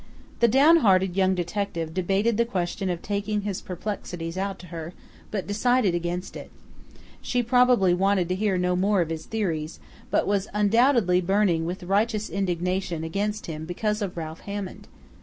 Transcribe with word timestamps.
The 0.39 0.47
down 0.47 0.77
hearted 0.77 1.15
young 1.15 1.35
detective 1.35 1.93
debated 1.93 2.35
the 2.37 2.43
question 2.45 2.89
of 2.89 3.03
taking 3.03 3.41
his 3.41 3.61
perplexities 3.61 4.35
out 4.35 4.57
to 4.57 4.67
her, 4.73 4.93
but 5.29 5.45
decided 5.45 5.93
against 5.93 6.35
it. 6.35 6.49
She 7.21 7.43
probably 7.43 7.93
wanted 7.93 8.27
to 8.29 8.35
hear 8.35 8.57
no 8.57 8.75
more 8.75 9.01
of 9.01 9.09
his 9.11 9.27
theories, 9.27 9.79
was 10.11 10.47
undoubtedly 10.55 11.21
burning 11.21 11.65
with 11.67 11.83
righteous 11.83 12.31
indignation 12.31 13.03
against 13.03 13.45
him 13.45 13.65
because 13.65 14.01
of 14.01 14.17
Ralph 14.17 14.39
Hammond.... 14.39 14.87